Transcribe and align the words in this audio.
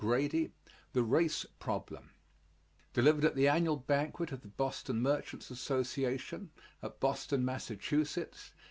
GRADY_ 0.03 0.49
THE 0.93 1.03
RACE 1.03 1.45
PROBLEM 1.59 2.09
Delivered 2.91 3.23
at 3.23 3.35
the 3.35 3.47
annual 3.47 3.77
banquet 3.77 4.31
of 4.31 4.41
the 4.41 4.47
Boston 4.47 4.99
Merchants' 4.99 5.51
Association, 5.51 6.49
at 6.81 6.99
Boston, 6.99 7.45
Mass. 7.45 7.69